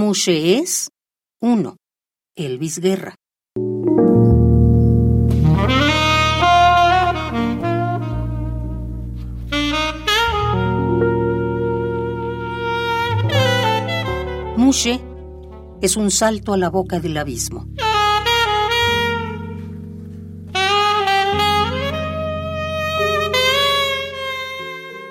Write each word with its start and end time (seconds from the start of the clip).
mushe 0.00 0.58
es 0.58 0.88
1. 1.42 1.76
Elvis 2.34 2.78
Guerra. 2.78 3.14
Mushe 14.56 15.02
es 15.82 15.96
un 15.98 16.10
salto 16.10 16.54
a 16.54 16.56
la 16.56 16.70
boca 16.70 16.98
del 16.98 17.18
abismo. 17.18 17.66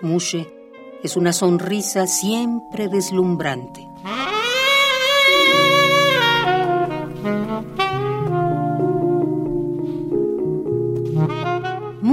Mushe 0.02 0.52
es 1.04 1.16
una 1.16 1.32
sonrisa 1.32 2.08
siempre 2.08 2.88
deslumbrante. 2.90 3.89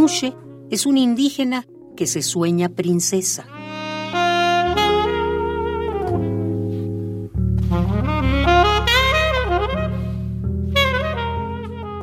Mushe 0.07 0.37
es 0.71 0.87
un 0.87 0.99
indígena 0.99 1.67
que 1.97 2.07
se 2.07 2.23
sueña 2.23 2.69
princesa. 2.69 3.45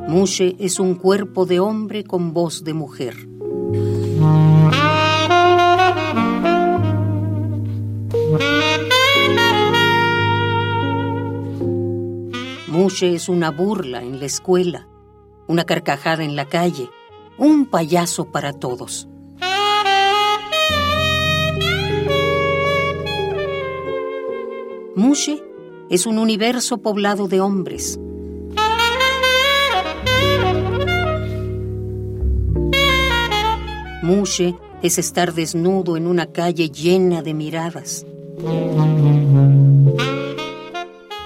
Mushe 0.09 0.57
es 0.59 0.81
un 0.81 0.95
cuerpo 0.95 1.45
de 1.45 1.61
hombre 1.61 2.03
con 2.03 2.33
voz 2.33 2.65
de 2.65 2.73
mujer. 2.73 3.15
Mushe 12.67 13.15
es 13.15 13.29
una 13.29 13.49
burla 13.51 14.03
en 14.03 14.19
la 14.19 14.25
escuela, 14.25 14.89
una 15.47 15.63
carcajada 15.63 16.25
en 16.25 16.35
la 16.35 16.49
calle, 16.49 16.89
un 17.37 17.65
payaso 17.65 18.25
para 18.25 18.53
todos. 18.53 19.07
Mushe 24.95 25.43
es 25.89 26.05
un 26.05 26.17
universo 26.17 26.77
poblado 26.77 27.27
de 27.27 27.41
hombres. 27.41 27.99
Mushe 34.01 34.55
es 34.81 34.97
estar 34.97 35.33
desnudo 35.33 35.97
en 35.97 36.07
una 36.07 36.27
calle 36.27 36.69
llena 36.69 37.21
de 37.21 37.33
miradas. 37.33 38.05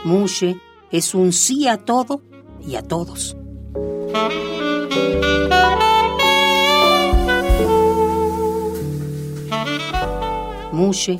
Mushe 0.05 0.61
es 0.91 1.13
un 1.15 1.33
sí 1.33 1.67
a 1.67 1.77
todo 1.77 2.21
y 2.65 2.75
a 2.75 2.83
todos. 2.83 3.35
Mushe 10.87 11.19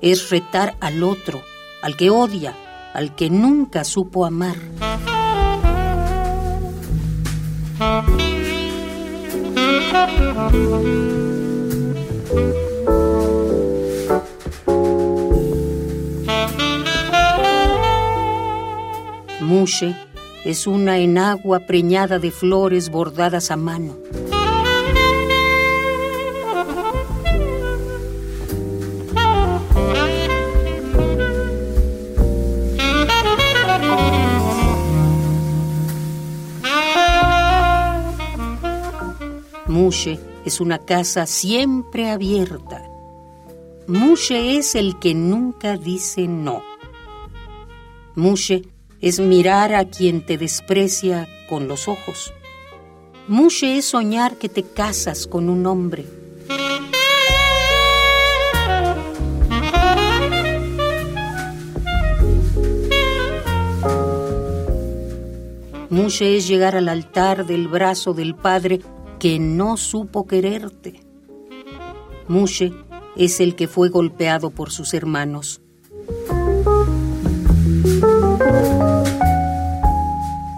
es 0.00 0.30
retar 0.30 0.76
al 0.78 1.02
otro, 1.02 1.42
al 1.82 1.96
que 1.96 2.08
odia, 2.08 2.54
al 2.94 3.16
que 3.16 3.30
nunca 3.30 3.82
supo 3.82 4.24
amar. 4.24 4.54
Mushe 19.40 19.96
es 20.44 20.68
una 20.68 20.98
enagua 20.98 21.66
preñada 21.66 22.20
de 22.20 22.30
flores 22.30 22.88
bordadas 22.88 23.50
a 23.50 23.56
mano. 23.56 23.96
Mushe 39.88 40.20
es 40.44 40.60
una 40.60 40.80
casa 40.80 41.24
siempre 41.24 42.10
abierta. 42.10 42.84
Mushe 43.86 44.58
es 44.58 44.74
el 44.74 44.98
que 44.98 45.14
nunca 45.14 45.78
dice 45.78 46.28
no. 46.28 46.62
Mushe 48.14 48.68
es 49.00 49.18
mirar 49.18 49.74
a 49.74 49.86
quien 49.86 50.26
te 50.26 50.36
desprecia 50.36 51.26
con 51.48 51.68
los 51.68 51.88
ojos. 51.88 52.34
Mushe 53.28 53.78
es 53.78 53.86
soñar 53.86 54.36
que 54.36 54.50
te 54.50 54.62
casas 54.62 55.26
con 55.26 55.48
un 55.48 55.64
hombre. 55.64 56.04
Mushe 65.88 66.36
es 66.36 66.46
llegar 66.46 66.76
al 66.76 66.90
altar 66.90 67.46
del 67.46 67.68
brazo 67.68 68.12
del 68.12 68.34
Padre 68.34 68.80
que 69.18 69.38
no 69.38 69.76
supo 69.76 70.26
quererte. 70.26 71.00
Mushe 72.28 72.72
es 73.16 73.40
el 73.40 73.56
que 73.56 73.66
fue 73.66 73.88
golpeado 73.88 74.50
por 74.50 74.70
sus 74.70 74.94
hermanos. 74.94 75.60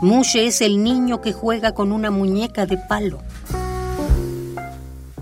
Mushe 0.02 0.46
es 0.46 0.60
el 0.60 0.82
niño 0.82 1.20
que 1.20 1.32
juega 1.32 1.72
con 1.72 1.92
una 1.92 2.10
muñeca 2.10 2.66
de 2.66 2.76
palo. 2.76 3.20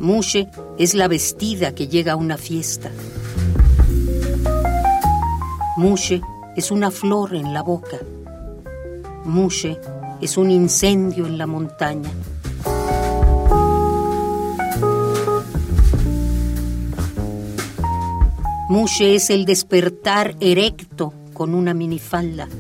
Mushe 0.01 0.49
es 0.79 0.95
la 0.95 1.09
vestida 1.09 1.75
que 1.75 1.89
llega 1.89 2.13
a 2.13 2.17
una 2.17 2.39
fiesta. 2.39 2.91
Mushe 5.77 6.23
es 6.57 6.71
una 6.71 6.91
flor 6.91 7.35
en 7.35 7.53
la 7.53 7.63
boca. 7.63 7.99
Mushe 9.25 9.79
es 10.21 10.37
un 10.37 10.51
incendio 10.51 11.27
en 11.27 11.39
la 11.39 11.47
montaña. 11.47 12.11
Mushe 18.69 19.15
es 19.15 19.31
el 19.31 19.47
despertar 19.47 20.37
erecto 20.41 21.15
con 21.33 21.55
una 21.55 21.73
minifalda. 21.73 22.51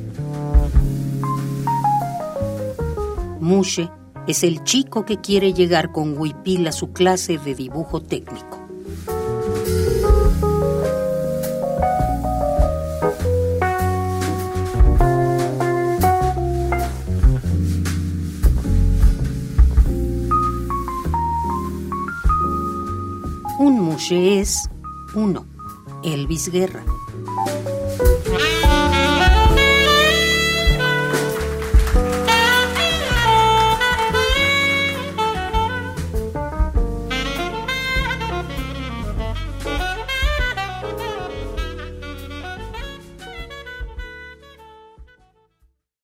Mushe 3.40 3.90
es 4.26 4.42
el 4.42 4.64
chico 4.64 5.04
que 5.04 5.18
quiere 5.18 5.52
llegar 5.52 5.92
con 5.92 6.16
huipil 6.16 6.66
a 6.66 6.72
su 6.72 6.94
clase 6.94 7.36
de 7.36 7.54
dibujo 7.54 8.00
técnico. 8.00 8.58
Un 23.58 23.78
mushe 23.78 24.40
es 24.40 24.70
uno. 25.14 25.57
Elvis 26.02 26.50
Guerra. 26.50 26.84